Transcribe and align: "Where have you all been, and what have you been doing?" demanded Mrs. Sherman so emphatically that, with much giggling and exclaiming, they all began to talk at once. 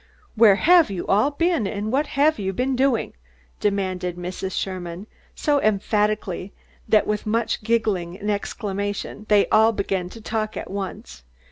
"Where 0.33 0.55
have 0.55 0.89
you 0.89 1.05
all 1.05 1.29
been, 1.29 1.67
and 1.67 1.91
what 1.91 2.07
have 2.17 2.39
you 2.39 2.53
been 2.53 2.75
doing?" 2.75 3.13
demanded 3.59 4.17
Mrs. 4.17 4.51
Sherman 4.53 5.05
so 5.35 5.61
emphatically 5.61 6.53
that, 6.89 7.05
with 7.05 7.27
much 7.27 7.61
giggling 7.61 8.17
and 8.17 8.31
exclaiming, 8.31 9.27
they 9.29 9.47
all 9.49 9.71
began 9.71 10.09
to 10.09 10.19
talk 10.19 10.57
at 10.57 10.71
once. 10.71 11.21